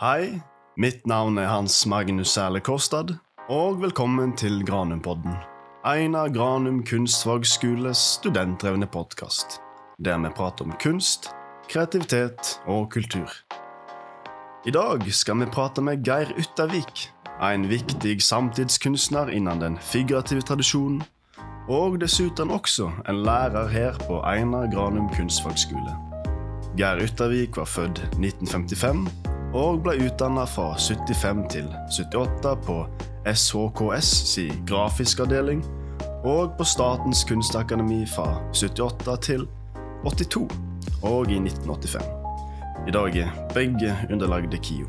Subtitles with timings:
[0.00, 0.40] Hei,
[0.74, 3.12] mitt navn er Hans Magnus Sæle Kårstad,
[3.46, 5.36] og velkommen til Granumpodden.
[5.86, 9.60] Einar Granum kunstfagskoles studentdrevne podkast,
[10.04, 11.28] der vi prater om kunst,
[11.70, 13.30] kreativitet og kultur.
[14.66, 21.04] I dag skal vi prate med Geir Yttervik, en viktig samtidskunstner innen den figurative tradisjonen,
[21.68, 25.94] og dessuten også en lærer her på Einar Granum kunstfagskole.
[26.74, 32.78] Geir Yttervik var født 1955 og ble utdanna fra 75 til 78 på
[33.30, 35.62] SHKS si grafisk avdeling
[36.26, 39.46] og på Statens kunstakademi fra 78 til
[40.04, 40.48] 82
[41.04, 42.04] og i 1985.
[42.88, 44.88] I dag er begge underlagde KIO.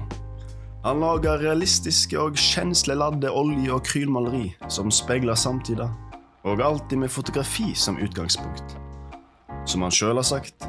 [0.86, 5.90] Han lager realistiske og kjensleladde olje- og krylmaleri som speiler samtida,
[6.44, 8.78] og alltid med fotografi som utgangspunkt.
[9.66, 10.68] Som han sjøl har sagt,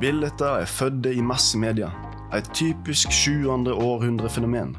[0.00, 1.90] bilder er fødde i massemedia,
[2.34, 3.46] et typisk 7.
[3.70, 4.76] århundre-fenomen.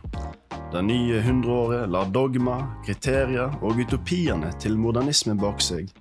[0.72, 5.92] Det nye hundreåret lar dogma, kriterier og utopiene til modernisme bak seg,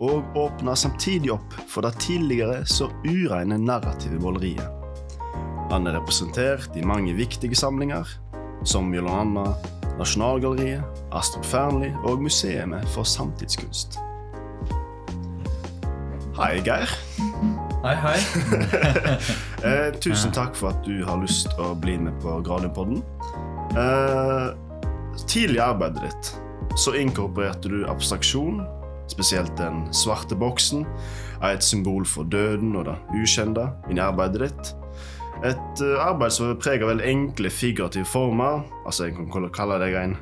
[0.00, 4.64] og åpner samtidig opp for det tidligere så ureine narrative måleriet.
[5.72, 8.08] Han er representert i mange viktige samlinger,
[8.64, 9.44] som bl.a.
[9.98, 14.00] Nasjonalgalleriet, Astrup Fearnley og Museet for samtidskunst.
[16.38, 16.88] Hei, Geir.
[17.82, 18.18] Hei, hei.
[19.66, 23.00] eh, tusen takk for at du har lyst til å bli med på Gradiumpodden.
[23.74, 24.52] Eh,
[25.26, 26.30] tidlig i arbeidet ditt
[26.78, 28.62] så inkorporerte du abstraksjon,
[29.10, 30.86] spesielt den svarte boksen,
[31.42, 34.72] er et symbol for døden og det ukjente inn i arbeidet ditt.
[35.42, 38.62] Et uh, arbeid som er preget av veldig enkle figurative former.
[38.86, 40.18] Altså Jeg kan kalle deg en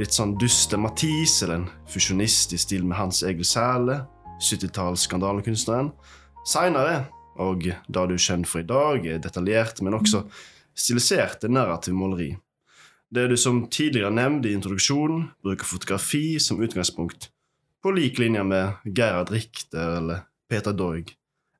[0.00, 4.02] litt sånn dyster Matisse, eller en fusjonist i stil med Hans Egil Sæle,
[4.42, 5.94] 70-talls skandalekunstneren.
[6.48, 7.02] Seinere,
[7.36, 10.22] og det du er kjent for i dag, er detaljert, men også
[10.78, 12.30] stiliserte narrative måleri.
[13.12, 17.28] Det du som tidligere nevnte i introduksjonen, bruker fotografi som utgangspunkt,
[17.84, 21.12] på lik linje med Gerhard Richter eller Peter Doig.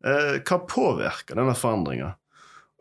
[0.04, 2.14] Eh, hva påvirker denne forandringa?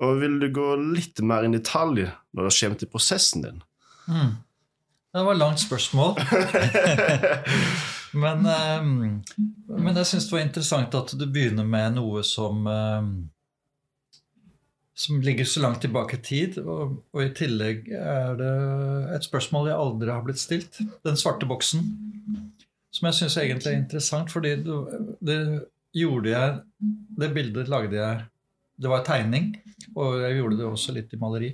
[0.04, 3.64] Og vil du gå litt mer i detalj når det kommer til prosessen din?
[4.08, 4.36] Mm.
[5.14, 6.20] Det var et langt spørsmål.
[8.18, 8.92] men, um,
[9.70, 13.12] men, jeg syns det var interessant at du begynner med noe som um,
[14.98, 16.58] som ligger så langt tilbake i tid.
[16.58, 18.54] Og, og, i tillegg er det
[19.14, 20.80] et spørsmål jeg aldri har blitt stilt.
[21.06, 21.84] Den svarte boksen.
[22.90, 24.78] Som jeg syns egentlig er interessant, fordi det,
[25.22, 25.38] det
[25.98, 26.56] gjorde jeg
[27.20, 28.24] Det bildet lagde jeg
[28.82, 29.52] Det var tegning.
[29.94, 31.52] Og jeg gjorde det også litt i maleri.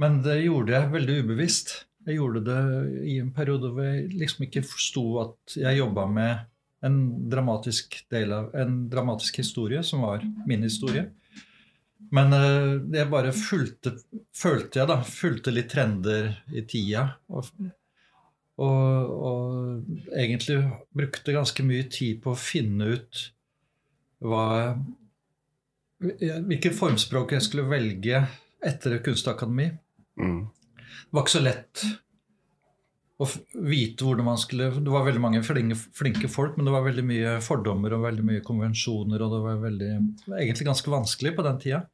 [0.00, 1.74] Men det gjorde jeg veldig ubevisst.
[2.04, 2.60] Jeg gjorde det
[3.08, 6.42] i en periode hvor jeg liksom ikke forsto at jeg jobba med
[6.84, 6.98] en
[7.32, 11.06] dramatisk av en dramatisk historie, som var min historie.
[12.12, 13.94] Men uh, jeg bare fulgte,
[14.36, 17.06] følte jeg da, fulgte litt trender i tida.
[17.32, 17.48] Og,
[18.60, 20.60] og, og egentlig
[20.92, 23.24] brukte ganske mye tid på å finne ut
[24.24, 24.44] hva
[26.04, 28.24] hvilket formspråk jeg skulle velge
[28.64, 29.70] etter kunstakademi.
[30.20, 30.42] Mm.
[30.94, 31.84] Det var ikke så lett
[33.22, 33.28] å
[33.70, 37.04] vite hvordan man skulle Det var veldig mange flinke, flinke, folk, men det var veldig
[37.06, 39.22] mye fordommer og veldig mye konvensjoner.
[39.22, 39.90] Og det var veldig,
[40.40, 41.84] egentlig ganske vanskelig på den tida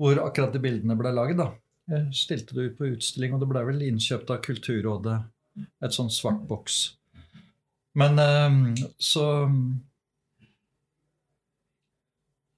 [0.00, 1.40] hvor akkurat de bildene ble lagd.
[1.90, 5.18] Jeg stilte det ut på utstilling, og det ble vel innkjøpt av Kulturrådet,
[5.84, 6.78] et sånn svart boks.
[7.94, 8.62] Men ehm,
[8.98, 9.26] så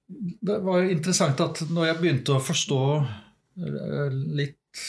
[0.07, 4.81] det var interessant at når jeg begynte å forstå eh, litt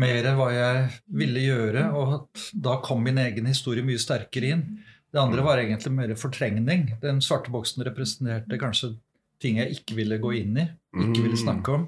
[0.00, 0.80] mer hva jeg
[1.20, 4.66] ville gjøre, og da kom min egen historie mye sterkere inn
[5.14, 6.90] Det andre var egentlig mer fortrengning.
[7.00, 8.96] Den svarte boksen representerte kanskje
[9.40, 10.66] ting jeg ikke ville gå inn i,
[11.06, 11.86] ikke ville snakke om.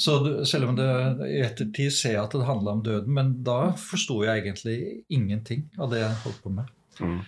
[0.00, 0.16] Så
[0.48, 0.88] selv om det
[1.28, 4.78] i ettertid ser jeg at det handla om døden, men da forsto jeg egentlig
[5.14, 6.72] ingenting av det jeg holdt på med.
[6.98, 7.20] Mm.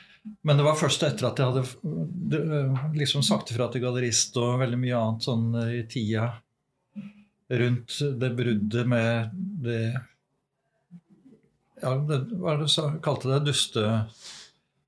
[0.42, 4.80] Men det var først etter at jeg hadde liksom sagt ifra til gallerist og veldig
[4.82, 6.32] mye annet sånn eh, i tida
[7.50, 9.34] rundt det bruddet med
[9.64, 9.80] det
[11.82, 13.44] Ja, det, hva er det du kalte det?
[13.50, 13.84] Duste...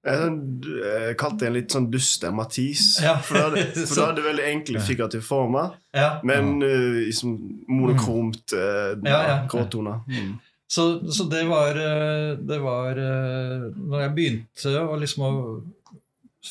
[0.09, 3.19] Jeg kalte det en litt sånn duste matis, Ja.
[3.21, 6.15] For hadde, det veldig enkle figurative former, ja.
[6.25, 7.35] men uh, liksom
[7.69, 10.01] monokromt uh, ja, gråtoner.
[10.09, 10.39] Mm.
[10.69, 15.31] Så, så det, var, eh, det var eh, Når jeg begynte å liksom å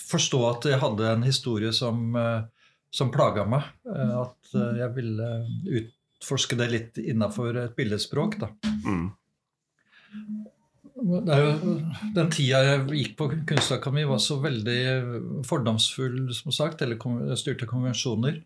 [0.07, 2.42] forstå at jeg hadde en historie som, eh,
[2.94, 5.30] som plaga meg, at jeg ville
[6.18, 8.52] utforske det litt innafor et billedspråk, da.
[8.86, 9.08] Mm.
[10.98, 11.74] Det jo,
[12.16, 14.80] den tida jeg gikk på Kunstakademi, var så veldig
[15.46, 16.98] fordomsfull, som sagt, eller
[17.38, 18.42] styrte konvensjoner.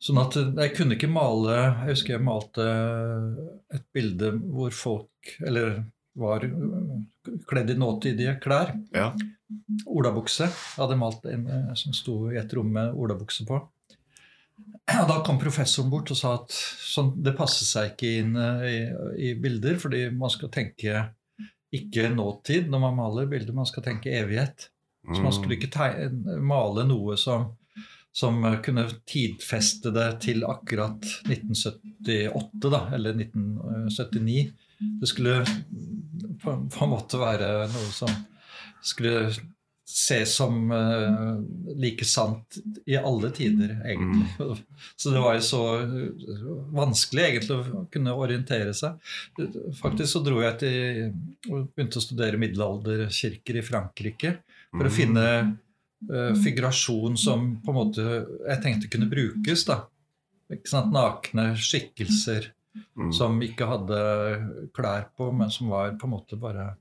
[0.00, 2.64] Sånn at jeg kunne ikke male Jeg husker jeg malte
[3.68, 5.82] et bilde hvor folk Eller
[6.16, 6.46] var
[7.48, 8.72] kledd i nåtidige klær.
[8.96, 9.10] Ja.
[9.86, 10.48] Olabukse.
[10.48, 13.60] Jeg hadde malt en eh, som sto i et rom med olabukse på.
[14.98, 18.66] Og da kom professoren bort og sa at sånn, det passer seg ikke inn eh,
[18.66, 18.78] i,
[19.30, 21.04] i bilder, fordi man skal tenke
[21.74, 24.70] ikke nåtid når man maler bilder, man skal tenke evighet.
[25.06, 27.46] Så man skulle ikke tegne, male noe som,
[28.12, 34.42] som kunne tidfeste det til akkurat 1978, da, eller 1979.
[35.00, 35.38] Det skulle
[36.42, 38.12] på en måte være noe som
[38.84, 39.30] skulle
[39.90, 41.40] ses som uh,
[41.76, 44.28] like sant i alle tider, egentlig.
[44.38, 44.60] Mm.
[44.96, 45.62] Så det var jo så
[46.74, 49.00] vanskelig egentlig å kunne orientere seg.
[49.80, 54.36] Faktisk så dro jeg til og begynte å studere middelalderkirker i Frankrike
[54.70, 54.96] for å mm.
[54.96, 59.66] finne uh, figurasjon som på en måte jeg tenkte kunne brukes.
[59.68, 59.82] da.
[60.50, 60.94] Ikke sant?
[60.94, 62.52] Nakne skikkelser
[62.96, 63.12] mm.
[63.16, 64.00] som ikke hadde
[64.76, 66.72] klær på, men som var på en måte bare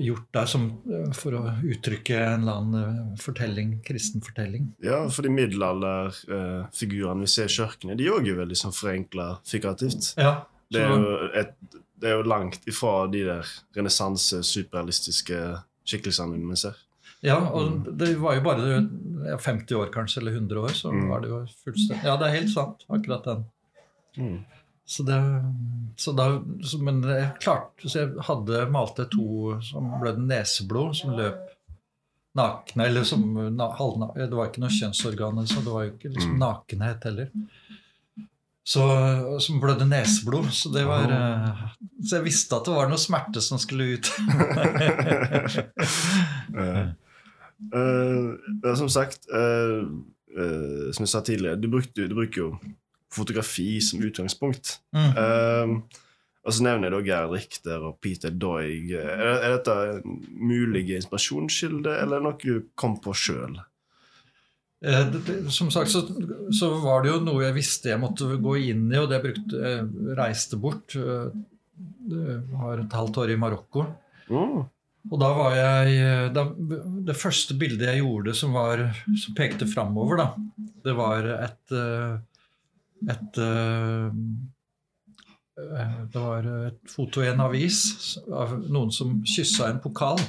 [0.00, 4.70] gjort der som, eh, for å uttrykke en eller annen eh, fortelling, kristen fortelling.
[4.84, 10.14] Ja, for de middelalderfigurene vi ser i kirkene, de er òg veldig sånn forenkla figurativt.
[10.20, 11.52] Ja, det, er jo et,
[12.00, 15.42] det er jo langt ifra de der renessanse, superrealistiske
[15.88, 16.80] skikkelsene vi ser.
[17.22, 18.64] Ja, og det var jo bare
[19.38, 21.04] 50 år kanskje, eller 100 år, så mm.
[21.10, 23.44] var det jo fullstendig Ja, det er helt sant, akkurat den.
[24.18, 24.40] Mm.
[24.92, 25.18] Så det,
[25.96, 31.14] så da, så, men jeg klarte så jeg hadde malte to som ble neseblod, som
[31.16, 31.38] løp
[32.36, 32.90] nakne.
[32.90, 33.22] Eller som
[33.78, 36.42] halvna, Det var ikke noe kjønnsorgan, så det var jo ikke liksom mm.
[36.42, 37.32] nakenhet heller.
[38.68, 38.84] Så,
[39.40, 40.52] som blødde neseblod.
[40.52, 41.64] Så det var oh.
[42.02, 44.12] Så jeg visste at det var noe smerte som skulle ut.
[46.60, 46.84] uh,
[47.72, 48.28] uh,
[48.76, 49.88] som sagt, uh,
[50.92, 52.52] som jeg sa tidligere, du, brukte, du bruker jo
[53.12, 54.78] fotografi som utgangspunkt.
[54.96, 55.10] Mm.
[55.18, 55.74] Um,
[56.42, 58.90] og så nevner jeg da Gerd Richter og Peter Doig.
[58.98, 59.76] Er, er dette
[60.34, 63.60] mulige inspirasjonskilder, eller noe du kom på sjøl?
[64.82, 65.14] Eh,
[65.54, 66.00] som sagt så,
[66.50, 69.26] så, var det jo noe jeg visste jeg måtte gå inn i, og det jeg
[69.28, 70.98] brukte, jeg reiste bort.
[70.98, 71.30] Jeg
[72.02, 73.84] det var et halvt år i Marokko.
[74.32, 74.62] Mm.
[75.10, 76.44] Og da var jeg da,
[77.08, 78.84] Det første bildet jeg gjorde som, var,
[79.18, 80.28] som pekte framover, da,
[80.84, 81.74] det var et
[83.10, 84.10] et uh,
[86.12, 87.82] Det var et foto i en avis
[88.30, 90.20] av noen som kyssa en pokal.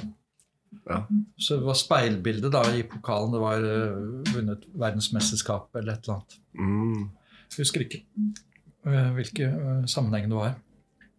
[0.88, 1.06] Ja.
[1.36, 3.32] Så det var speilbilde da i pokalen.
[3.34, 6.36] Det var uh, vunnet verdensmesterskap eller et eller annet.
[6.58, 7.08] Mm.
[7.56, 8.02] Husker ikke
[8.86, 10.54] uh, hvilke uh, sammenheng det var.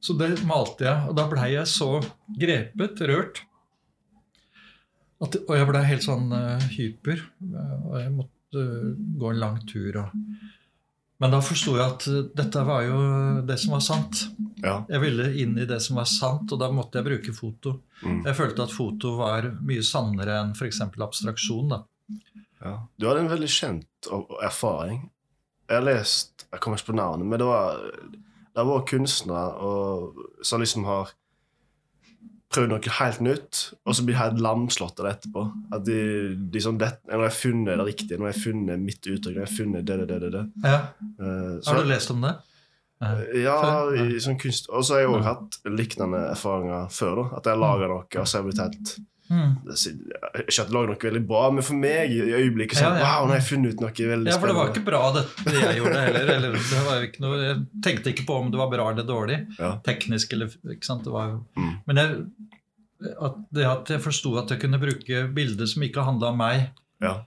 [0.03, 1.89] Så det malte jeg, og da blei jeg så
[2.37, 3.41] grepet, rørt.
[5.23, 6.27] At, og jeg blei helt sånn
[6.75, 7.23] hyper.
[7.87, 8.65] og jeg måtte
[9.17, 10.03] gå en lang tur.
[10.03, 10.44] og
[11.21, 12.97] men da forsto jeg at dette var jo
[13.47, 14.25] det som var sant.
[14.63, 14.81] Ja.
[14.89, 17.77] Jeg ville inn i det som var sant, og da måtte jeg bruke foto.
[18.03, 18.23] Mm.
[18.25, 20.81] Jeg følte at foto var mye sannere enn f.eks.
[20.83, 21.71] abstraksjon.
[21.71, 21.81] da.
[22.65, 22.75] Ja.
[22.97, 24.09] Du hadde en veldig kjent
[24.43, 25.05] erfaring.
[25.65, 27.79] Jeg har lest Jeg kommer ikke på navnet, men det var,
[28.55, 29.71] det var kunstnere
[30.45, 31.15] som liksom har
[32.53, 35.45] prøvd noe helt nytt, og så blir helt lamslått av det etterpå.
[35.75, 35.99] At de,
[36.51, 39.41] de sånn, det, jeg har funnet det riktige, når jeg har funnet mitt uttrykk, når
[39.41, 40.43] jeg har funnet det, det, det, det.
[40.65, 40.81] Ja.
[41.19, 42.35] Uh, så, har du lest om det?
[43.03, 43.57] Uh, ja,
[43.97, 44.69] i sånn kunst.
[44.71, 47.21] Og så har jeg òg hatt lignende erfaringer før.
[47.21, 49.53] da, At jeg har laga noe, og så har jeg blitt helt Mm.
[49.73, 53.13] Ikke at det lager noe veldig bra, men for meg i øyeblikket sånn, ja, ja.
[53.15, 54.33] Wow, nå har jeg funnet ut noe veldig spennende.
[54.33, 56.33] Ja, for det var ikke bra, det, det jeg gjorde heller.
[56.35, 57.55] Eller, det var ikke noe, jeg
[57.87, 59.39] tenkte ikke på om det var bra eller dårlig.
[59.57, 59.71] Ja.
[59.87, 61.07] Teknisk eller ikke sant?
[61.07, 61.71] Det var, mm.
[61.89, 62.19] Men jeg,
[63.29, 66.67] at det at jeg forsto at jeg kunne bruke bilder som ikke handla om meg,
[67.03, 67.17] ja.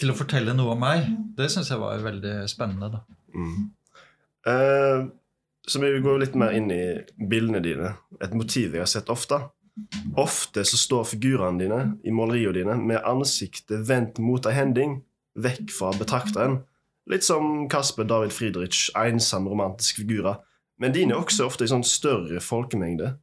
[0.00, 1.06] til å fortelle noe om meg,
[1.38, 2.98] det syns jeg var veldig spennende.
[2.98, 3.04] da.
[3.38, 3.70] Mm.
[4.48, 5.06] Uh,
[5.68, 6.82] så vi går litt mer inn i
[7.30, 7.92] bildene dine.
[8.24, 9.40] Et motiv jeg har sett ofte.
[10.18, 15.00] Ofte så står figurene dine i maleriene dine med ansiktet vendt mot ei hending,
[15.38, 16.60] vekk fra betrakteren.
[17.08, 20.40] Litt som Kasper David Friedrich, ensom romantisk figurer.
[20.78, 23.14] Men dine er også ofte i sånn større folkemengde.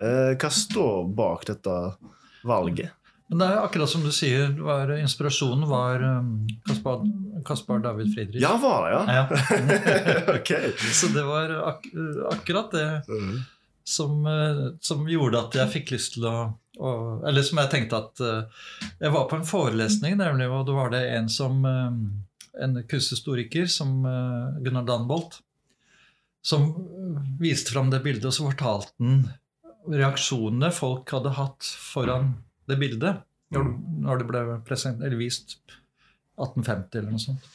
[0.00, 1.74] Eh, hva står bak dette
[2.46, 2.94] valget?
[3.32, 7.00] Men det er akkurat som du sier, var, inspirasjonen var um, Kaspar,
[7.48, 8.42] Kaspar, David Friedrich.
[8.44, 9.16] Ja, var det, ja?
[9.16, 9.24] ja.
[10.36, 10.74] okay.
[10.92, 11.88] Så det var ak
[12.34, 12.88] akkurat det.
[13.08, 13.42] Mm
[13.84, 16.36] som, eh, som, gjorde at jeg fikk lyst til å,
[16.80, 16.90] å
[17.28, 18.62] Eller som jeg tenkte at uh,
[19.00, 21.90] Jeg var på en forelesning, nemlig, og da var det en som uh,
[22.64, 24.04] en kunsthistoriker som
[24.62, 25.40] Gunnar Danbolt,
[26.38, 26.68] som
[27.40, 29.24] viste fram det bildet, og så fortalte han
[29.90, 32.30] reaksjonene folk hadde hatt foran
[32.70, 33.24] det bildet
[33.54, 35.56] når, det ble vist
[36.38, 37.50] 1850 eller noe sånt.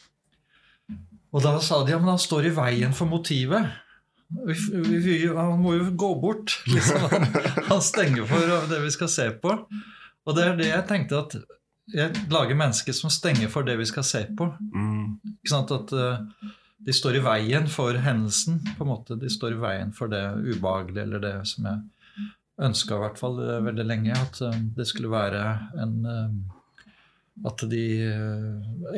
[1.29, 3.69] Og da sa de ja, han står i veien for motivet.
[4.29, 6.59] Vi, vi, vi, han må jo gå bort.
[6.73, 7.07] Liksom.
[7.11, 7.25] Han,
[7.69, 9.55] han stenger for det vi skal se på.
[10.25, 11.39] Og det er det jeg tenkte at
[11.89, 14.49] jeg lager mennesker som stenger for det vi skal se på.
[14.73, 15.17] Mm.
[15.39, 15.71] Ikke sant?
[15.73, 16.51] At uh,
[16.85, 18.59] de står i veien for hendelsen.
[18.77, 19.17] på en måte.
[19.19, 22.29] De står i veien for det ubehagelige, eller det som jeg
[22.69, 24.13] ønska i hvert fall uh, veldig lenge.
[24.17, 25.43] At uh, det skulle være
[25.81, 25.99] en
[27.47, 27.83] At de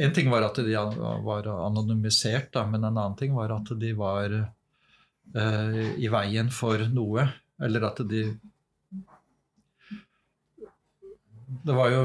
[0.02, 3.94] En ting var at de var anonymisert, da, men en annen ting var at de
[3.94, 4.34] var
[5.32, 7.24] i veien for noe.
[7.62, 8.26] Eller at de
[11.62, 12.02] Det var jo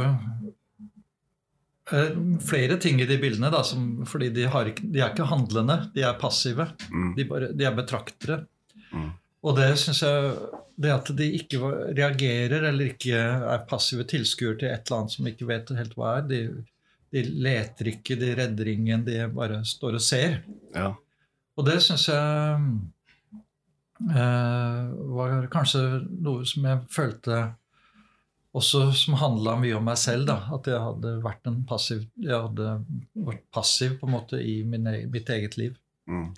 [1.91, 5.79] Eh, flere ting i de bildene, da, som, fordi de, har, de, er ikke handlende,
[5.95, 6.67] de er passive.
[6.91, 7.13] Mm.
[7.15, 8.41] De, bare, de, er betraktere.
[8.91, 9.13] Mm.
[9.47, 10.33] Og det syns jeg
[10.77, 15.29] Det at de ikke reagerer eller ikke er passive tilskuere til et eller annet som
[15.31, 16.41] ikke vet helt hva er, de,
[17.15, 20.43] de leter ikke, de redder ingen, de bare står og ser.
[20.75, 20.91] Ja.
[21.57, 22.67] Og det syns jeg eh,
[23.97, 27.39] var kanskje noe som jeg følte
[28.57, 30.27] også som handla mye om meg selv.
[30.31, 32.79] da, At jeg hadde vært en passiv jeg hadde
[33.27, 35.77] vært passiv på en måte i min, mitt eget liv.
[36.09, 36.31] Mm.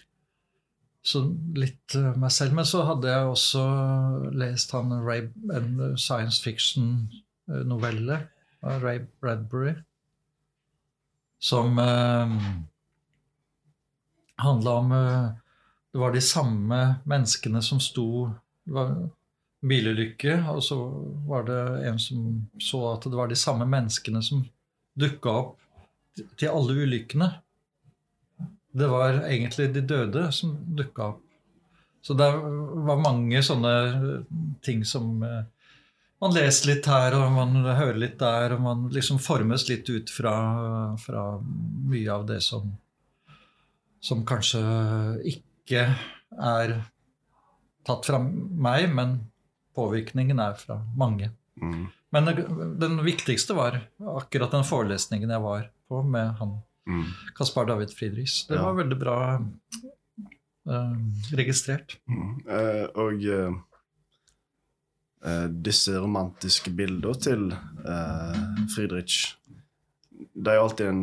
[1.04, 1.22] Så
[1.56, 2.56] litt uh, meg selv.
[2.58, 3.64] Men så hadde jeg også
[4.34, 8.24] lest han Ray, en science fiction-novelle
[8.66, 9.76] av Ray Bradbury
[11.38, 12.32] som uh,
[14.42, 15.28] handla om uh,
[15.92, 18.28] Det var de samme menneskene som sto
[18.68, 18.90] det var
[19.64, 20.76] bilulykke, og så
[21.26, 22.26] var det en som
[22.62, 24.44] så at det var de samme menneskene som
[24.98, 25.54] dukka opp
[26.38, 27.30] til alle ulykkene.
[28.78, 31.24] Det var egentlig de døde som dukka opp.
[32.02, 32.28] Så det
[32.88, 33.72] var mange sånne
[34.64, 35.42] ting som eh,
[36.22, 40.10] man leser litt her, og man hører litt der, og man liksom formes litt ut
[40.10, 40.34] fra,
[41.02, 41.24] fra
[41.90, 42.70] mye av det som,
[44.02, 44.62] som kanskje
[45.32, 46.84] ikke er
[47.86, 49.18] tatt fra meg, men
[49.76, 51.30] påvirkningen er fra mange.
[51.62, 51.86] Mm.
[52.12, 52.24] Men
[52.80, 53.80] den viktigste var
[54.16, 56.58] akkurat den forelesningen jeg var på med han
[56.88, 57.04] Mm.
[57.36, 58.46] Kaspar David Friedrichs.
[58.48, 58.62] Det Ja.
[58.64, 59.16] var veldig bra
[60.68, 60.94] eh,
[61.36, 61.98] registrert.
[62.08, 62.30] Mm.
[62.48, 63.52] Eh, og eh,
[65.24, 68.40] eh, disse romantiske bilder til eh,
[68.74, 69.34] Friedrich
[70.34, 71.02] Det er jo alltid en,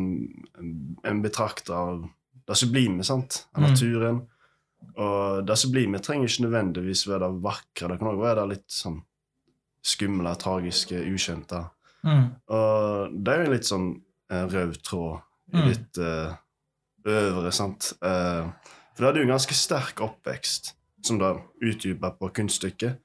[0.58, 0.72] en,
[1.04, 2.02] en betrakter av
[2.48, 3.46] det sublime, sant?
[3.54, 3.70] Av Mm.
[3.70, 4.20] naturen.
[4.96, 7.90] Og det som blir med, trenger ikke nødvendigvis være det vakre.
[7.90, 9.00] Det kan òg være det litt sånn
[9.86, 11.62] skumle, tragiske, ukjente.
[12.06, 12.26] Mm.
[12.54, 13.88] Og det er jo en litt sånn
[14.30, 15.66] eh, rød tråd i Mm.
[15.70, 16.34] ditt uh,
[17.06, 17.92] øvre, sant.
[18.02, 18.50] Uh,
[18.94, 20.72] for du hadde jo en ganske sterk oppvekst,
[21.06, 22.98] som da utdypa på kunststykket.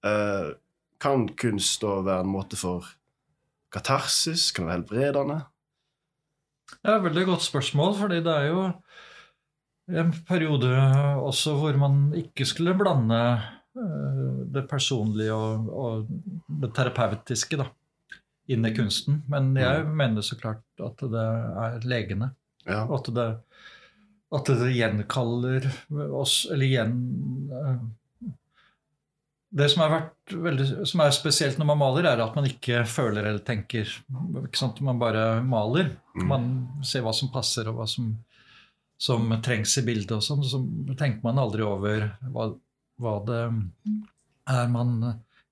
[0.00, 0.56] Uh,
[1.00, 2.88] kan kunst da være en måte for
[3.72, 4.50] katarsis?
[4.52, 5.42] Kan det være helbredende?
[6.84, 8.62] Ja, veldig godt spørsmål, fordi det er jo
[9.92, 10.70] en periode
[11.20, 13.20] også hvor man ikke skulle blande
[13.76, 17.68] eh, det personlige og, og det terapeutiske da,
[18.48, 19.22] inn i kunsten.
[19.30, 21.26] Men jeg mener så klart at det
[21.66, 22.32] er legende.
[22.64, 22.84] Ja.
[22.96, 23.28] At det,
[24.34, 25.66] at det gjenkaller
[26.16, 26.94] oss Eller igjen
[27.52, 28.30] eh,
[29.52, 29.82] Det som,
[30.32, 33.90] veldig, som er spesielt når man maler, er at man ikke føler eller tenker.
[34.08, 35.92] Man bare maler.
[36.16, 36.24] Mm.
[36.26, 36.48] Man
[36.82, 38.08] ser hva som passer, og hva som,
[39.04, 40.16] som trengs i bildet.
[40.16, 40.60] og sånn, Så
[40.96, 42.48] tenker man aldri over hva,
[43.00, 43.42] hva det
[44.54, 44.96] er man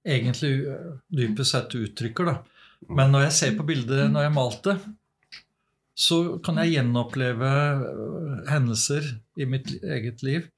[0.03, 0.55] egentlig
[1.13, 2.31] dypest sett uttrykker.
[2.31, 2.39] da.
[2.89, 4.77] Men når jeg ser på bildet når jeg malte,
[5.95, 7.51] så kan jeg gjenoppleve
[7.85, 9.05] øh, hendelser
[9.37, 10.49] i mitt eget liv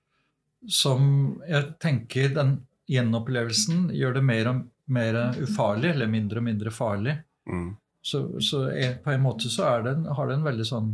[0.70, 2.54] som jeg tenker den
[2.88, 4.62] gjenopplevelsen gjør det mer og
[4.94, 7.16] mer ufarlig, eller mindre og mindre farlig.
[7.48, 7.74] Mm.
[8.04, 10.90] Så, så jeg, på en måte så det en, har det en veldig sånn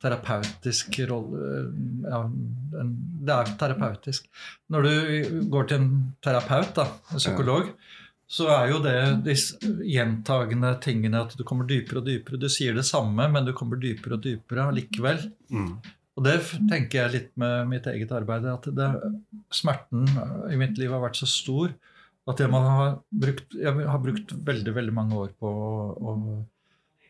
[0.00, 1.48] terapeutisk rolle
[2.08, 4.28] ja, Det er terapeutisk.
[4.72, 5.90] Når du går til en
[6.24, 7.72] terapeut, da, en psykolog,
[8.30, 12.38] så er jo det disse gjentagende tingene at du kommer dypere og dypere.
[12.40, 15.24] Du sier det samme, men du kommer dypere og dypere allikevel.
[15.50, 15.72] Mm.
[16.18, 16.36] Og det
[16.70, 18.46] tenker jeg litt med mitt eget arbeid.
[18.46, 18.88] At det,
[19.54, 20.06] smerten
[20.50, 21.74] i mitt liv har vært så stor
[22.30, 26.12] at jeg, har brukt, jeg har brukt veldig veldig mange år på å, å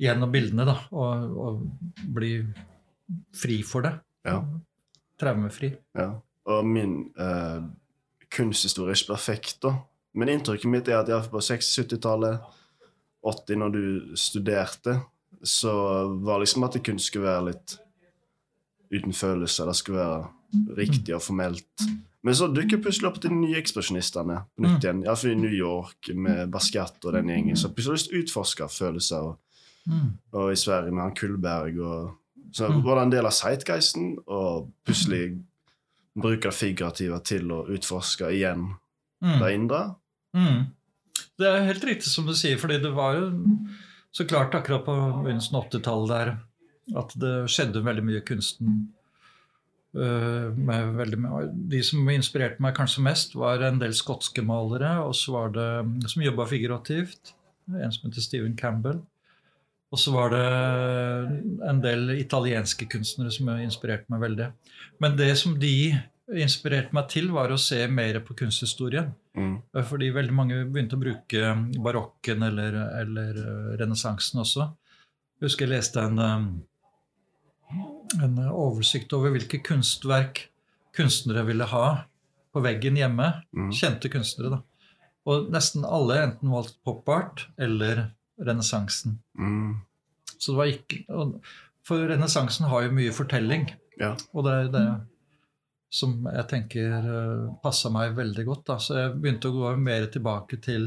[0.00, 2.32] gjennom bildene da, og, og bli
[3.36, 3.94] fri for det.
[4.24, 4.40] Ja.
[5.20, 5.72] Traumefri.
[5.98, 6.12] Ja.
[6.50, 7.60] Og min eh,
[8.32, 9.74] kunsthistorie er ikke perfekt, da.
[10.14, 12.40] Men inntrykket mitt er at på 60-70-tallet,
[13.22, 13.82] 80, når du
[14.18, 14.96] studerte,
[15.44, 15.72] så
[16.24, 17.76] var liksom at det kunst skulle være litt
[18.90, 19.68] uten følelser.
[19.70, 21.84] Det skulle være riktig og formelt.
[22.26, 25.04] Men så dukker plutselig opp de nye ekspresjonistene på nytt igjen.
[25.06, 27.56] Iallfall i New York med Basquiat og den gjengen.
[27.56, 29.30] Så plutselig har du lyst til å utforske følelser.
[29.30, 29.38] Og,
[29.88, 30.10] Mm.
[30.36, 32.10] og i Sverige med han Kullberg og
[32.52, 32.82] Så Mm.
[32.84, 35.38] var det en del av sightgeisten å plutselig
[36.16, 38.76] bruke det figurative til å utforske igjen
[39.22, 39.38] Mm.
[39.38, 39.94] det indre.
[40.34, 40.66] Mm.
[41.38, 43.30] Det er helt riktig som du sier, fordi det var jo
[44.12, 46.38] så klart akkurat på begynnelsen av 80-tallet der
[46.98, 48.88] at det skjedde veldig mye i kunsten.
[49.92, 51.18] øh, med veldig,
[51.68, 56.10] de som inspirerte meg kanskje mest, var en del skotske malere, og så var det
[56.10, 57.32] som jobba figurativt.
[57.68, 59.00] En som heter Stephen Campbell.
[59.90, 60.44] Og så var det
[61.66, 64.46] en del italienske kunstnere som inspirerte meg veldig.
[65.02, 65.74] Men det som de
[66.38, 69.10] inspirerte meg til, var å se mer på kunsthistorien.
[69.34, 69.56] Mm.
[69.88, 74.68] Fordi veldig mange begynte å bruke barokken eller, eller eh, renessansen også.
[75.40, 77.82] Jeg husker jeg leste en, eh,
[78.22, 80.46] en oversikt over hvilke kunstverk
[80.96, 81.86] kunstnere ville ha
[82.54, 83.32] på veggen hjemme.
[83.56, 83.70] Mm.
[83.74, 84.62] Kjente kunstnere, da.
[85.30, 88.08] Og nesten alle enten valgte pop art eller
[88.46, 89.18] renessansen.
[89.38, 89.78] Mm.
[90.36, 91.20] Så det var ikke
[91.86, 93.68] For renessansen har jo mye fortelling.
[94.00, 94.14] Ja.
[94.32, 94.84] Og det er det
[95.90, 98.66] som jeg tenker uh, passa meg veldig godt.
[98.68, 98.76] Da.
[98.78, 100.86] Så jeg begynte å gå mer tilbake til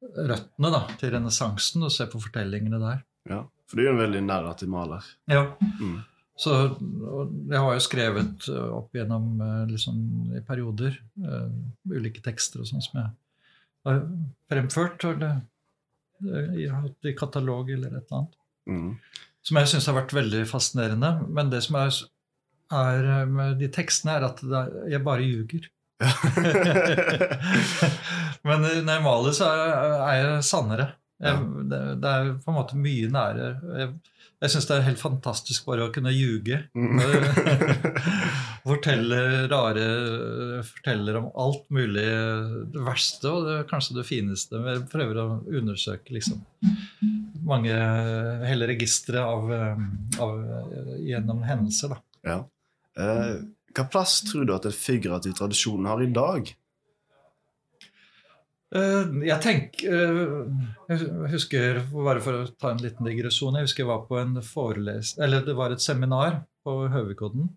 [0.00, 3.04] røttene, da, til renessansen, og se på fortellingene der.
[3.32, 3.44] ja.
[3.66, 5.06] For du er jo en veldig narrativ maler.
[5.26, 5.40] Ja.
[5.80, 5.96] Mm.
[6.38, 9.96] Så jeg har jo skrevet uh, opp gjennom uh, liksom,
[10.36, 11.48] i perioder uh,
[11.90, 13.08] ulike tekster og sånn som jeg
[13.88, 14.02] har
[14.52, 15.06] fremført.
[15.08, 15.40] Og har
[16.20, 18.36] hatt i katalog eller et eller annet.
[18.66, 18.90] Mm.
[19.46, 21.10] Som jeg syns har vært veldig fascinerende.
[21.30, 21.88] Men det som er,
[22.74, 25.62] er med de tekstene, er at er, jeg bare ljuger.
[28.46, 29.60] Men når jeg maler, så er
[29.96, 30.86] er jeg sannere.
[31.22, 31.34] Jeg,
[31.70, 33.46] det, det er på en måte mye nære.
[33.80, 33.88] Jeg,
[34.42, 36.56] jeg syns det er helt fantastisk bare å kunne ljuge.
[36.76, 37.00] Mm.
[38.66, 39.18] Fortelle
[39.50, 39.84] rare
[40.66, 42.06] Forteller om alt mulig.
[42.74, 44.58] Det verste og det, kanskje det fineste.
[44.58, 46.42] Jeg prøver å undersøke liksom
[47.46, 47.74] mange
[48.48, 49.82] hele registeret av, eh,
[50.24, 51.94] av gjennom hendelser.
[51.94, 52.00] da.
[52.26, 52.38] ja.
[52.96, 53.36] Eh,
[53.76, 56.48] hva plass tror du at en figurativ tradisjon har i dag?
[58.74, 60.46] Eh, Jeg tenker eh,
[60.90, 64.40] Jeg husker, bare for å ta en liten digresjon Jeg husker jeg var på en
[64.42, 67.52] forelesning Eller det var et seminar på Høvikodden,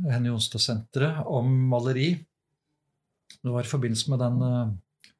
[0.00, 2.14] Henny Jonstad-senteret, om maleri.
[3.42, 4.74] Det var i forbindelse med den eh,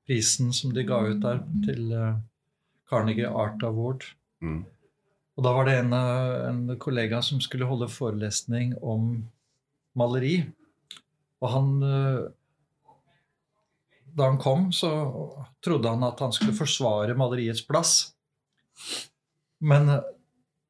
[0.06, 2.20] prisen som de ga ut der til eh,
[2.90, 4.06] Carnegie Art Award.
[4.42, 4.62] Mm.
[5.36, 9.14] Og da var det en, eh, en kollega som skulle holde forelesning om
[9.98, 10.38] maleri.
[11.42, 11.70] Og han
[14.12, 14.88] Da han kom, så
[15.64, 18.12] trodde han at han skulle forsvare maleriets plass.
[19.58, 19.88] Men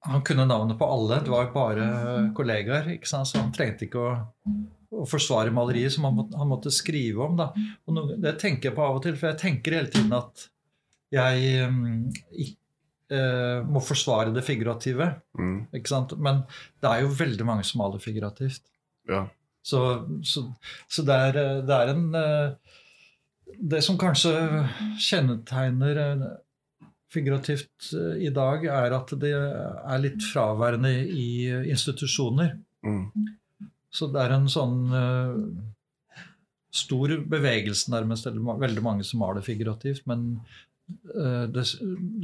[0.03, 1.21] han kunne navnet på alle.
[1.23, 1.89] Det var bare
[2.37, 2.89] kollegaer.
[3.07, 4.15] Så han trengte ikke å,
[4.99, 7.37] å forsvare maleriet, som han måtte, han måtte skrive om.
[7.39, 7.53] da.
[7.87, 10.49] Og no, det tenker jeg på av og til, for jeg tenker hele tiden at
[11.13, 12.59] jeg um, ikke
[13.13, 15.13] uh, må forsvare det figurative.
[15.39, 15.69] Mm.
[16.25, 16.45] Men
[16.83, 18.65] det er jo veldig mange som maler figurativt.
[19.11, 19.27] Ja.
[19.63, 19.83] Så,
[20.27, 20.49] så,
[20.91, 22.79] så det, er, det er en uh,
[23.71, 24.33] Det som kanskje
[24.99, 26.23] kjennetegner eh,
[27.13, 32.57] figurativt eh, i dag, er at det er litt fraværende i eh, institusjoner.
[32.87, 33.07] Mm.
[33.93, 35.35] Så det er en sånn uh,
[36.73, 38.25] stor bevegelse, nærmest.
[38.25, 40.07] Det er veldig mange som maler figurativt.
[40.09, 40.23] Men
[41.13, 41.67] uh, det,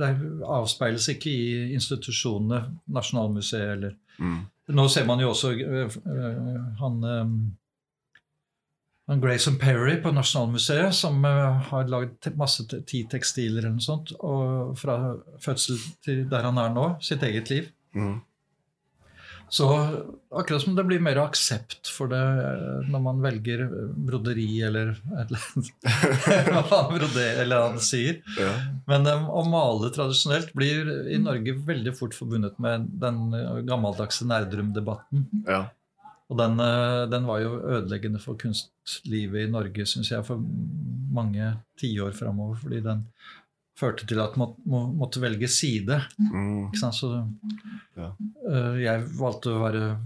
[0.01, 0.09] det
[0.48, 2.64] avspeiles ikke i institusjonene,
[2.98, 4.38] Nasjonalmuseet eller Mm.
[4.74, 5.92] Nå ser man jo også uh,
[6.81, 7.05] han
[9.16, 14.75] Grayson Perry på Nasjonalmuseet, som eh, har lagd masse ti tekstiler eller noe sånt, og
[14.77, 14.99] fra
[15.40, 17.71] fødsel til der han er nå, sitt eget liv.
[17.97, 18.18] Mm.
[19.49, 19.64] Så
[20.29, 24.92] akkurat som det blir mer aksept for det eh, når man velger eh, broderi eller
[24.92, 25.73] et eller annet.
[26.68, 28.21] Hva eller hva han sier.
[28.37, 28.53] Ja.
[28.92, 33.33] Men å male tradisjonelt blir i Norge veldig fort forbundet med den
[33.64, 35.25] gammeldagse Nerdrum-debatten.
[35.49, 35.64] ja.
[36.28, 40.36] Og den, eh, den var jo ødeleggende for kunstlivet i Norge, syns jeg, for
[41.12, 42.58] mange tiår framover.
[42.60, 43.06] Fordi den
[43.78, 46.00] førte til at man må, måtte velge side.
[46.18, 46.66] Mm.
[46.68, 46.94] Ikke sant?
[46.98, 47.10] Så
[47.96, 48.10] Ja.
[48.50, 49.96] eh, jeg valgte å være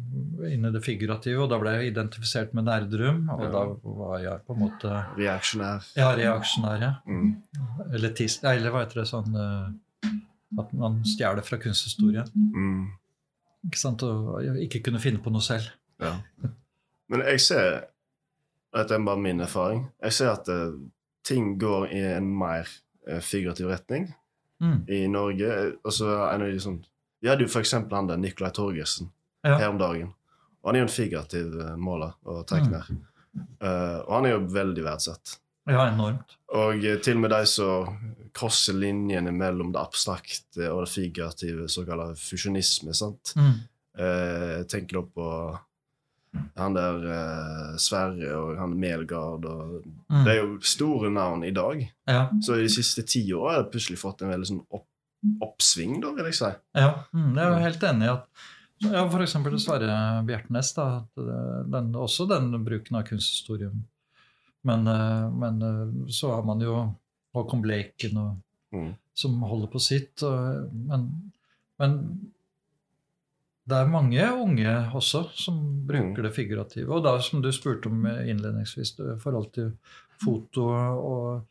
[0.53, 3.29] inne i det figurative, og da ble jeg identifisert med Nerdrum.
[3.33, 3.51] Og Ja.
[3.51, 5.83] da var jeg på en måte Reaksjonær.
[5.97, 6.95] ja, reaksjonær, ja.
[7.09, 7.43] Mm.
[7.95, 10.11] Eller, tis, eller hva heter det sånn eh,
[10.59, 12.29] At man stjeler fra kunsthistorien.
[12.37, 12.89] Mm.
[13.67, 14.03] Ikke sant?
[14.03, 15.65] Og ikke kunne finne på noe selv.
[16.03, 16.51] Ja.
[17.13, 17.85] Men jeg ser
[18.73, 19.83] Dette er bare min erfaring.
[20.03, 20.73] Jeg ser at uh,
[21.29, 22.69] ting går i en mer
[23.09, 24.13] uh, figurativ retning
[24.63, 24.85] Mm.
[24.89, 25.47] i Norge.
[25.85, 26.07] Altså,
[26.63, 26.77] sånn,
[27.21, 29.09] vi hadde jo for eksempel han der Nicolai Torgersen
[29.45, 29.57] Ja.
[29.59, 30.13] her om dagen.
[30.63, 32.87] Og han er jo en figurativ uh, måler og tegner.
[33.35, 35.39] Eh, og han er jo veldig verdsatt.
[35.67, 36.37] Ja, enormt.
[36.55, 37.99] Og til og med de som
[38.35, 43.33] krosser linjene mellom det abstrakte og det figurative, såkalt fusjonisme, sant?
[43.35, 43.53] Mm.
[43.99, 45.27] Eh, tenker da på
[46.57, 50.25] han der eh, Sverre og han Melgard og Mm.
[50.27, 51.79] Det er jo store navn i dag.
[52.07, 54.85] Ja, Så i de siste ti åra har det plutselig fått en veldig sånn opp,
[55.41, 56.51] oppsving, da, vil jeg si.
[56.77, 58.27] ja mm, jeg er jo helt enig i at
[58.83, 59.97] ja, eksempel Sverre
[60.29, 60.75] Bjertnæs.
[61.17, 63.85] det- den, Også den bruken av kunsthistorien.
[64.65, 66.95] Men, eh, men eh, så har man jo
[67.35, 68.37] Håkon Bleken og
[68.75, 68.95] Mm.
[69.15, 70.23] som holder på sitt.
[70.23, 71.33] Og, men,
[71.79, 71.97] men
[73.69, 76.27] det er mange unge også som bruker Mm.
[76.27, 76.91] det figurative.
[76.91, 79.73] Og da, som du spurte om innledningsvis, i forhold til
[80.23, 81.47] foto og,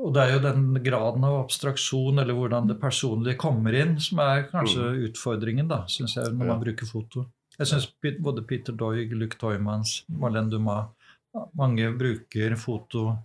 [0.00, 4.18] og det er jo den graden av abstraksjon, eller hvordan det personlige kommer inn, som
[4.24, 6.64] er kanskje utfordringen, da, syns jeg, når man Mm.
[6.64, 7.26] Bruker foto.
[7.58, 7.90] Jeg syns
[8.22, 10.88] både Peter Doig, Luc Toymans, Marlene Dumas
[11.54, 13.18] Mange bruker foto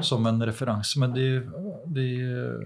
[0.00, 1.40] som en referanse, men de,
[1.86, 2.64] de eh,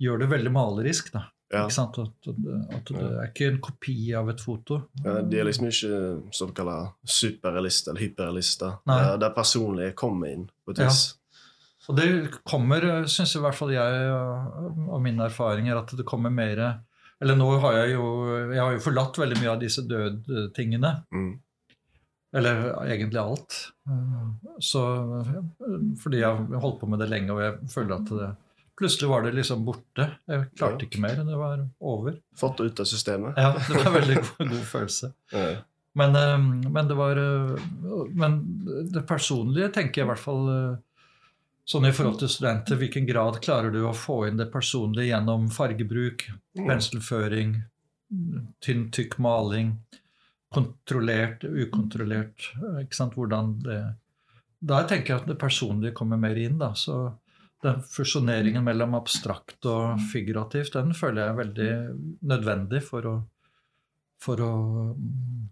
[0.00, 1.26] gjør det veldig malerisk, da.
[1.50, 1.64] Ja.
[1.66, 1.96] Ikke sant?
[1.98, 2.28] At,
[2.76, 4.76] at det er ikke en kopi av et foto.
[5.04, 6.00] Ja, De er liksom ikke
[6.36, 8.76] såkalla superrealister eller hyperrealister.
[8.86, 10.86] det Der, der personlige kommer inn på et Ja.
[10.86, 11.16] vis.
[11.88, 12.06] Og det
[12.46, 16.60] kommer, syns i hvert fall jeg av mine erfaringer, at det kommer mer
[17.20, 18.04] Eller nå har jeg jo
[18.52, 20.92] Jeg har jo forlatt veldig mye av disse dødtingene.
[21.12, 21.32] Mm.
[22.32, 23.56] Eller egentlig alt.
[24.62, 24.80] Så,
[25.98, 28.28] fordi jeg har holdt på med det lenge, og jeg føler at det
[28.80, 30.06] Plutselig var det liksom borte.
[30.30, 31.18] Jeg klarte ikke mer.
[31.26, 32.14] Det var over.
[32.40, 33.36] Fått det ut av systemet.
[33.36, 35.12] Ja, det var en veldig god, god følelse.
[35.36, 35.50] Ja.
[35.98, 37.62] Men, eh, men det var eh,
[38.14, 38.36] Men
[38.94, 40.76] det personlige tenker jeg i hvert fall eh,
[41.66, 45.44] Sånn i forhold til studenter, hvilken grad klarer du å få inn det personlige gjennom
[45.54, 46.24] fargebruk,
[46.56, 47.52] penselføring,
[48.64, 49.76] tynn, tykk maling,
[50.54, 53.80] kontrollert, ukontrollert eh, ikke sant, hvordan det
[54.72, 56.58] Der tenker jeg at det personlige kommer mer inn.
[56.58, 57.14] da, så
[57.64, 61.70] den fusjoneringen mellom abstrakt og figurativt, den føler jeg er veldig
[62.30, 63.14] nødvendig for å,
[64.22, 64.52] for å
[64.96, 65.44] mm,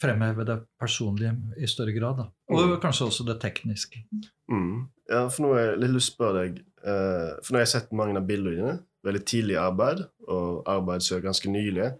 [0.00, 2.22] fremheve det personlige i større grad.
[2.22, 2.28] Da.
[2.56, 4.04] Og kanskje også det tekniske.
[4.50, 4.88] Mm.
[5.10, 7.66] Ja, for nå har jeg litt lyst til å spørre deg eh, For nå har
[7.66, 8.74] jeg sett mange av bildene dine.
[9.08, 11.92] Veldig tidlig arbeid, og arbeid ganske nylig.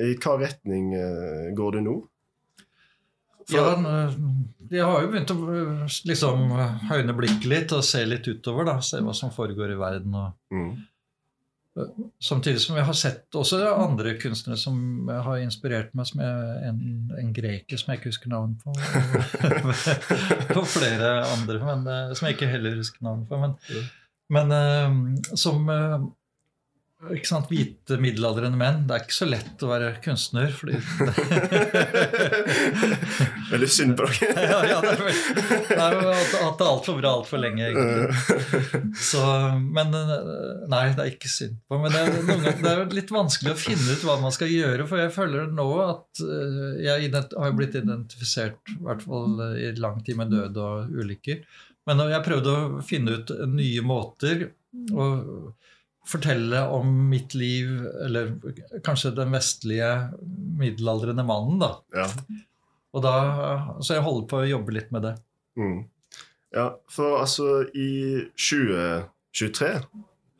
[0.00, 1.96] I hva retning eh, går du nå?
[3.54, 3.72] Ja,
[4.70, 6.52] de har jo begynt å øh, liksom
[6.90, 8.68] høyne blikket litt og se litt utover.
[8.68, 10.14] da, Se hva som foregår i verden.
[10.14, 10.70] og mm.
[12.20, 16.80] Samtidig som jeg har sett også andre kunstnere som har inspirert meg, som jeg, en,
[17.20, 18.74] en greker som jeg ikke husker navnet på.
[20.58, 23.38] og flere andre men, eh, som jeg ikke heller husker navnet på.
[23.38, 23.54] Men,
[24.34, 25.96] men eh, som eh,
[27.00, 28.82] ikke sant, Hvite middelaldrende menn.
[28.84, 30.50] Det er ikke så lett å være kunstner.
[30.52, 30.76] fordi
[33.54, 34.44] Veldig synd på dere.
[34.52, 35.16] ja, ja, det er vel,
[35.70, 35.96] det er
[36.66, 37.70] altfor bra altfor lenge.
[37.70, 38.92] egentlig.
[39.00, 39.22] Så,
[39.64, 40.12] men eh,
[40.68, 43.62] Nei, det er ikke synd på Men det er, ganger, det er litt vanskelig å
[43.62, 44.84] finne ut hva man skal gjøre.
[44.90, 49.72] For jeg føler nå at eh, jeg har blitt identifisert i hvert fall eh, i
[49.80, 51.40] lang tid med død og ulykker.
[51.88, 54.52] Men jeg prøvde å finne ut nye måter
[54.92, 55.06] å
[56.10, 57.70] fortelle om mitt liv,
[58.04, 58.34] eller
[58.86, 59.90] kanskje den vestlige
[60.60, 61.72] middelaldrende mannen, da.
[61.94, 62.06] Ja.
[62.90, 63.14] Og da,
[63.78, 65.16] så jeg holder på å jobbe litt med det.
[65.58, 65.82] Mm.
[66.54, 69.72] ja, for altså i 2023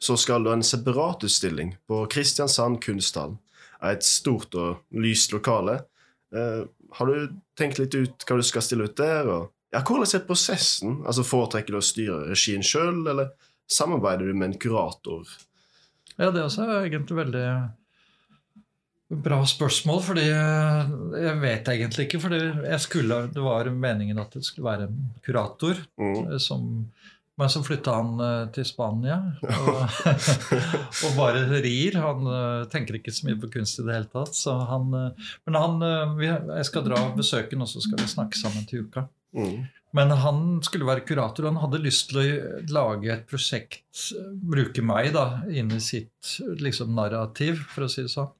[0.00, 3.37] så skal du ha en separatutstilling på Kristiansand kunsthall.
[3.85, 5.83] Et stort og lyst lokale.
[6.35, 6.62] Eh,
[6.96, 9.28] har du tenkt litt ut hva du skal stille ut der?
[9.28, 11.02] Og, ja, hvordan er prosessen?
[11.04, 13.35] Altså Foretrekker du å styre regien sjøl, eller
[13.70, 15.28] samarbeider du med en kurator?
[16.20, 17.44] Ja, det også er egentlig veldig
[19.24, 22.20] bra spørsmål, fordi jeg vet egentlig ikke.
[22.22, 26.28] For det var meningen at det skulle være en kurator, Mm.
[26.33, 26.66] eh, som,
[27.40, 29.80] men så flytta han eh, til Spania og,
[31.09, 31.96] og bare rir.
[32.04, 34.37] Han eh, tenker ikke så mye på kunst i det hele tatt.
[34.37, 35.80] Så han, men han,
[36.22, 39.09] jeg skal dra og besøke ham, og så skal vi snakke sammen til uka.
[39.36, 39.68] Mm.
[39.96, 42.26] Men han skulle være kurator, og han hadde lyst til å
[42.70, 48.12] lage et prosjekt, bruke meg da, inn i sitt liksom, narrativ, for å si det
[48.12, 48.30] sånn.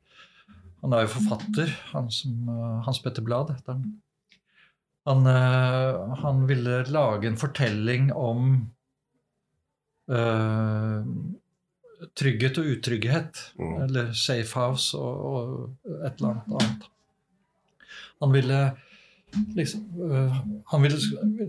[0.85, 3.89] Han er jo forfatter, han som, eh, Hans Petter Blad heter han.
[5.11, 8.71] Han, eh, han ville lage en fortelling om
[10.11, 11.01] uh,
[12.17, 13.43] trygghet og utrygghet.
[13.59, 13.75] Mm.
[13.87, 16.89] Eller safe house og, og et eller annet annet.
[18.21, 18.61] Han ville
[19.57, 20.37] liksom øh,
[20.73, 20.97] Han vil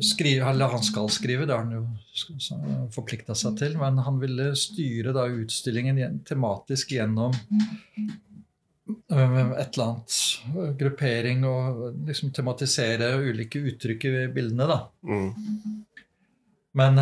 [0.04, 1.88] skrive, eller han skal skrive, det har han jo
[2.94, 7.34] forplikta seg til, men han ville styre da utstillingen tematisk gjennom
[9.12, 10.18] øh, et eller annet
[10.56, 14.80] øh, gruppering og liksom tematisere ulike uttrykk i bildene, da.
[15.04, 15.32] Mm.
[16.80, 16.98] Men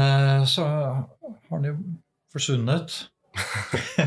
[0.50, 1.04] så har
[1.52, 1.76] han jo
[2.34, 2.96] forsvunnet.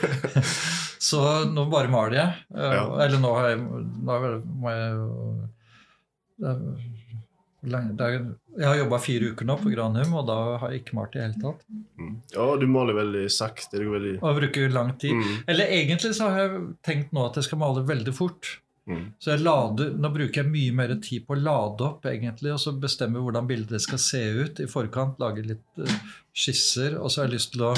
[1.10, 2.34] så nå bare maler jeg.
[2.54, 2.84] Eh, Ja.
[3.04, 4.18] Eller nå har jeg, nå
[4.62, 8.24] må jeg jo det er, lenge- det er,
[8.56, 11.20] Jeg har jobba fire uker nå på Granum, og da har jeg ikke malt i
[11.20, 11.66] det hele tatt.
[12.00, 12.14] Mm.
[12.32, 13.76] Ja, du maler veldig sakte.
[13.76, 15.14] Det går veldig Og bruker lang tid.
[15.18, 15.36] mm.
[15.52, 18.54] Eller egentlig så har jeg tenkt nå at jeg skal male veldig fort.
[18.90, 19.04] Mm.
[19.22, 22.72] Så lader, Nå bruker jeg mye mer tid på å lade opp egentlig, og så
[22.74, 25.20] bestemme hvordan bildet skal se ut i forkant.
[25.22, 25.98] Lage litt uh,
[26.32, 26.96] skisser.
[26.98, 27.74] Og så har jeg lyst til å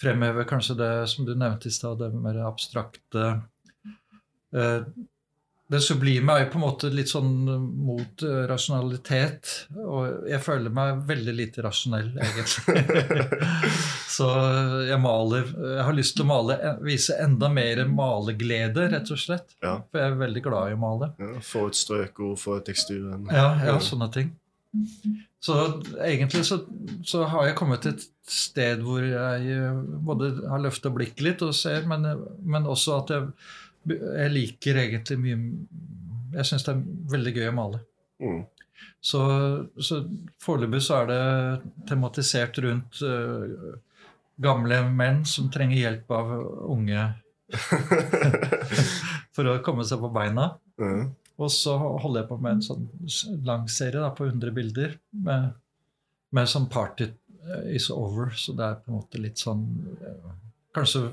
[0.00, 3.26] fremheve kanskje det som du nevnte i stad, det mer abstrakte
[4.54, 4.80] eh,
[5.66, 7.30] Det sublime er jo på en måte litt sånn
[7.86, 9.52] mot eh, rasjonalitet.
[9.80, 12.84] Og jeg føler meg veldig lite rasjonell, egentlig.
[14.16, 14.28] så
[14.84, 19.56] jeg maler Jeg har lyst til å male, vise enda mer maleglede, rett og slett.
[19.64, 19.78] Ja.
[19.88, 21.12] For jeg er veldig glad i å male.
[21.22, 23.24] Ja, få ut strøkord, få ut teksturen.
[23.32, 24.34] Ja, ja sånne ting.
[25.40, 26.60] Så egentlig så,
[27.06, 31.44] så har jeg kommet til et sted hvor jeg eh, både har løfta blikket litt
[31.46, 32.06] og ser, men,
[32.44, 33.28] men også at jeg,
[33.90, 35.38] jeg liker egentlig mye
[36.34, 37.80] Jeg syns det er veldig gøy å male.
[38.22, 38.40] Mm.
[39.04, 39.20] Så,
[39.78, 40.00] så
[40.42, 41.24] foreløpig så er det
[41.88, 43.76] tematisert rundt uh,
[44.42, 46.32] gamle menn som trenger hjelp av
[46.74, 47.04] unge
[49.36, 50.48] for å komme seg på beina.
[50.80, 51.12] Mm.
[51.42, 52.88] Og så holder jeg på med en sånn
[53.46, 55.54] lang serie da, på 100 bilder med,
[56.34, 58.30] med sånn party eh, is over.
[58.38, 59.66] Så det er på en måte litt sånn
[60.00, 60.32] eh,
[60.74, 61.04] Kanskje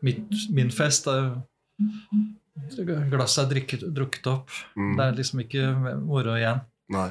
[0.00, 1.34] mitt, min fest er
[3.10, 4.50] Glasset er drikket, drukket opp.
[4.76, 4.94] Mm.
[4.98, 5.66] Det er liksom ikke
[6.04, 6.60] moro igjen.
[6.92, 7.08] Nei.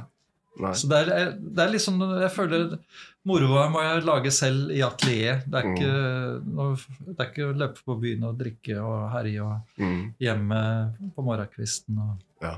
[0.59, 0.73] Nei.
[0.75, 2.73] Så det er, det er liksom Jeg føler
[3.29, 5.41] moroa må jeg lage selv i atelier.
[5.47, 6.75] Det, Mm.
[7.07, 10.13] det er ikke å løpe på byen og drikke og herje og Mm.
[10.19, 10.61] hjemme
[11.15, 11.97] på morgenkvisten.
[11.97, 12.55] Og, Ja.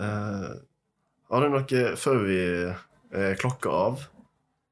[0.00, 0.54] Eh,
[1.30, 2.38] har du noe, før vi
[3.12, 4.04] eh, klokker av,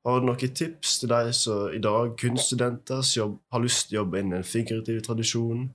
[0.07, 4.05] har du noen tips til de som i dag, kunststudenter, som har lyst til å
[4.05, 5.71] jobbe innen den figurative tradisjonen?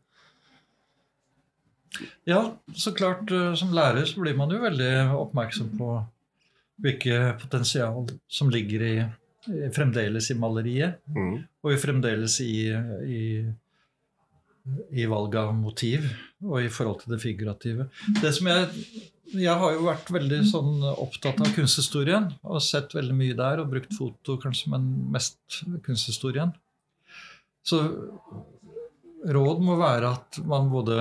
[2.25, 2.39] Ja,
[2.73, 5.89] så klart eh, som lærer så blir man jo veldig oppmerksom på
[6.83, 8.93] hvilke potensial som ligger i,
[9.53, 11.43] i fremdeles i maleriet, Mm.
[11.63, 12.55] og i fremdeles i,
[13.05, 13.23] i,
[14.95, 16.07] i valg av motiv
[16.43, 17.85] og i forhold til det figurative.
[18.21, 18.69] Det som jeg,
[19.35, 23.69] jeg har jo vært veldig sånn opptatt av kunsthistorien og sett veldig mye der og
[23.75, 26.55] brukt foto kanskje, men mest kunsthistorien.
[27.63, 27.79] Så
[29.23, 30.97] råd må være at man både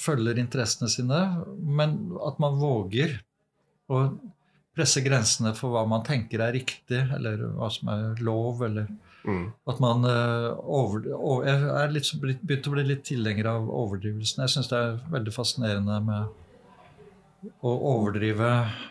[0.00, 1.20] følger interessene sine,
[1.58, 3.18] men at man våger
[3.92, 4.06] å
[4.74, 8.90] presse grensene for hva man tenker er riktig, eller hva som er lov, eller
[9.24, 9.52] Mm.
[9.66, 12.08] at man eh, over, over, Jeg er litt,
[12.44, 14.42] begynt å bli litt tilhenger av overdrivelsen.
[14.44, 16.26] Jeg syns det er veldig fascinerende med
[17.64, 18.48] å overdrive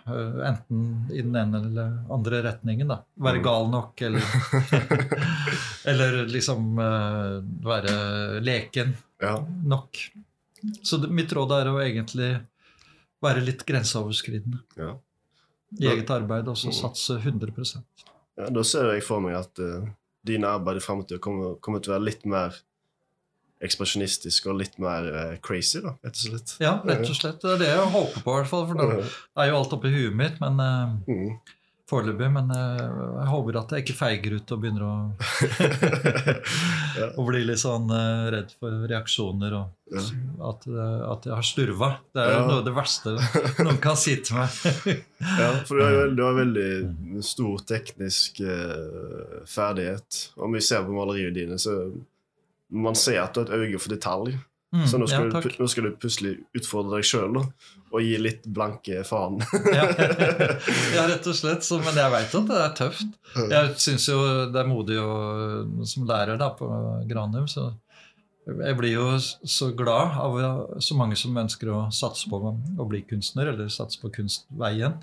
[0.07, 2.87] eh, enten i den ene eller andre retningen.
[2.87, 2.99] da.
[3.17, 3.43] Være Mm.
[3.43, 4.21] gal nok, eller
[5.85, 9.37] Eller liksom eh, være leken Ja.
[9.63, 9.97] nok.
[10.83, 12.31] Så mitt råd er å egentlig
[13.23, 14.97] være litt grenseoverskridende Ja.
[15.79, 16.79] i eget arbeid, og så Mm.
[16.81, 17.83] satse 100
[18.37, 18.49] ja.
[18.49, 19.85] Da ser jeg for meg at uh,
[20.25, 22.55] dine arbeid i framtida kommer, kommer til å være litt mer
[23.63, 26.55] ekspresjonistisk og litt mer uh, crazy, da, rett og slett.
[26.63, 27.41] Ja, rett og slett.
[27.41, 28.67] Det er det jeg håper på, i hvert fall.
[28.69, 29.09] For det
[29.43, 31.35] er jo alt oppi huet mitt men uh, Mm.
[31.93, 32.29] foreløpig.
[32.33, 32.79] Men eh,
[33.19, 34.93] jeg håper at jeg ikke feiger ut og begynner å,
[36.97, 37.07] Ja.
[37.19, 37.89] å bli litt sånn
[38.33, 39.53] redd for reaksjoner.
[39.59, 40.01] Og Ja.
[40.49, 40.63] at,
[41.11, 41.89] at jeg har slurva.
[42.15, 42.45] Det er jo Ja.
[42.47, 43.13] noe av det verste
[43.61, 44.49] noen kan si til meg.
[45.23, 48.41] Ja, for du har, jo- du har veldig stor teknisk
[49.49, 50.23] ferdighet.
[50.35, 51.77] Om vi ser på maleriene dine, så
[52.73, 54.33] man ser at du har et øye for detalj.
[54.73, 58.15] Mm, Så nå skal, ja, du, nå skal du plutselig utfordre deg sjøl og gi
[58.17, 59.35] litt blanke faen.
[59.69, 59.83] ja.
[60.95, 61.61] ja, rett og slett.
[61.61, 63.11] Så, men jeg veit at det er tøft.
[63.51, 64.17] Jeg syns jo
[64.49, 65.11] det er modig å,
[65.85, 66.65] som lærer da, på
[67.05, 67.45] Granum.
[67.51, 67.67] Så
[68.49, 70.39] jeg blir jo så glad av
[70.81, 74.97] så mange som ønsker å satse på å bli kunstner, eller satse på kunstveien.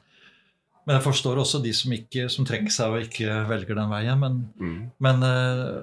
[0.83, 4.18] Men jeg forstår også de som, ikke, som trekker seg og ikke velger den veien.
[4.18, 4.90] Men, Mm.
[4.98, 5.80] men, eh,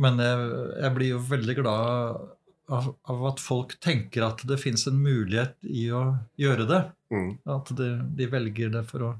[0.00, 0.46] men jeg,
[0.80, 2.24] jeg blir jo veldig glad
[2.72, 6.04] av, av at folk tenker at det fins en mulighet i å
[6.40, 6.80] gjøre det.
[7.14, 7.30] Mm.
[7.54, 9.12] At de, de velger det for å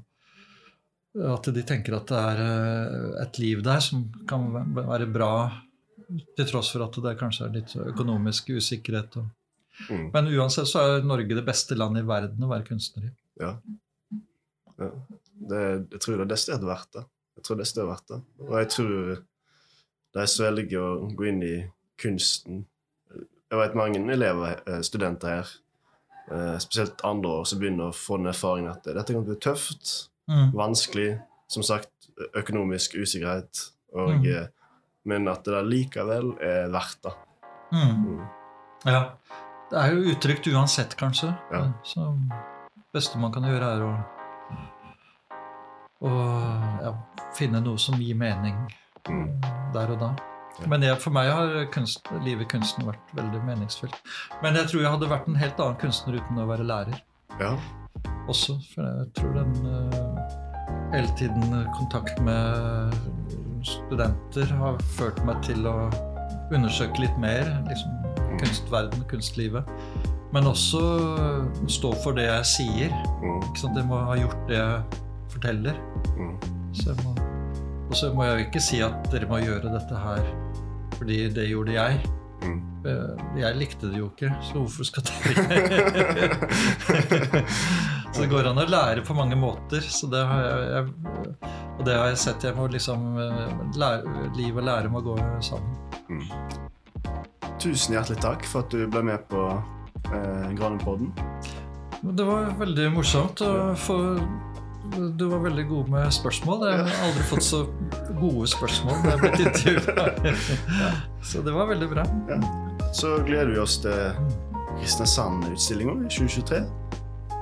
[1.31, 5.29] At de tenker at det er eh, et liv der som kan være bra,
[6.35, 9.15] til tross for at det kanskje er litt økonomisk usikkerhet.
[9.21, 9.29] Og.
[9.87, 10.09] Mm.
[10.11, 13.13] Men uansett så er Norge det beste landet i verden å være kunstner i.
[13.39, 13.53] Ja.
[14.81, 14.91] ja.
[15.35, 15.61] Det,
[15.95, 17.05] jeg tror det er desidert verdt det.
[17.35, 18.19] Jeg tror det er desidert verdt det.
[18.49, 19.15] Og jeg tror
[20.15, 21.55] de svelger velger å gå inn i
[22.01, 22.63] kunsten
[23.51, 25.49] Jeg vet mange elever, eh, studenter her,
[26.31, 30.09] eh, spesielt andre år, som begynner å få den erfaringen at dette kan bli tøft,
[30.27, 30.51] Mm.
[30.57, 31.89] vanskelig, som sagt,
[32.33, 34.25] økonomisk usikkerhet og Mm.
[34.25, 34.47] eh,
[35.05, 37.13] men at det likevel er verdt det.
[37.71, 38.05] Mm.
[38.05, 38.27] Mm.
[38.85, 39.11] Ja.
[39.69, 41.37] Det er jo utrygt uansett, kanskje.
[41.51, 41.71] Ja.
[41.83, 42.17] Så
[42.75, 44.05] det beste man kan gjøre, er å,
[46.01, 46.93] å ja,
[47.35, 48.55] finne noe som gir mening
[49.09, 49.27] Mm.
[49.73, 50.11] der og da.
[50.61, 50.69] Ja.
[50.71, 53.97] Men jeg, for meg har kunst, livet kunsten vært veldig meningsfylt.
[54.41, 57.01] Men jeg tror jeg hadde vært en helt annen kunstner uten å være lærer
[57.41, 57.51] Ja.
[58.31, 58.55] også.
[58.73, 60.39] For jeg tror den uh,
[60.93, 62.95] hele tiden kontakt med
[63.65, 65.89] studenter har ført meg til å
[66.53, 67.91] undersøke litt mer liksom,
[68.39, 69.67] kunstverden, kunstlivet.
[70.35, 70.81] Men også
[71.71, 72.95] stå for det jeg sier.
[73.21, 73.37] Mm.
[73.43, 73.77] Ikke sant?
[73.79, 75.01] Jeg må ha gjort det jeg
[75.35, 75.77] forteller.
[76.15, 76.35] Mm.
[76.75, 77.13] Så jeg må,
[77.89, 80.23] og så må jeg jo ikke si at dere må gjøre dette her
[80.95, 81.97] fordi det gjorde jeg.
[82.45, 82.59] Mm.
[82.87, 86.29] Eh, Jeg likte det jo ikke, så hvorfor skal dere
[88.15, 89.83] Så det går an å lære på mange måter.
[89.83, 92.45] Så det har jeg, jeg, og det har jeg sett.
[92.47, 95.75] Jeg må liksom eh, lære, Liv og lære må gå sammen.
[96.07, 96.23] Mm.
[97.59, 101.11] Tusen hjertelig takk for at du ble med på eh, Granupodden.
[102.05, 103.51] Det var veldig morsomt å
[103.83, 103.97] få
[105.17, 106.65] Du var veldig god med spørsmål.
[106.69, 107.61] Jeg har aldri fått så
[108.19, 110.35] gode spørsmål når jeg har blitt intervjua.
[111.25, 112.05] Så det var veldig bra.
[112.95, 114.15] Så gleder vi oss til
[114.79, 116.61] Kristiansand-utstillinga i 2023.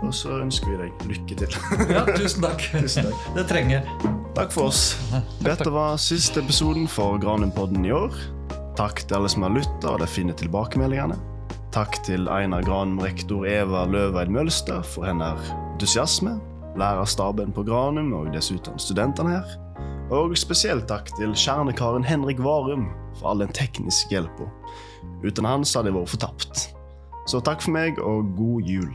[0.04, 1.58] Og så ønsker vi deg lykke til.
[1.94, 2.64] Ja, tusen takk.
[2.84, 3.28] Tusen takk.
[3.38, 3.86] Det trenger.
[4.36, 4.96] Takk for oss.
[5.48, 8.18] Dette var siste episoden for Granumpodden i år.
[8.80, 11.20] Takk til alle som har lytta og de fine tilbakemeldingene.
[11.74, 16.36] Takk til Einar Granum, rektor Eva Løveid Mølster for hennes entusiasme,
[16.80, 19.56] lærerstaben på Granum og dessuten studentene her.
[20.14, 24.50] Og spesielt takk til kjernekaren Henrik Varum for all den tekniske hjelpa.
[25.24, 26.64] Uten hans hadde jeg vært fortapt.
[27.30, 28.92] Så takk for meg, og god jul.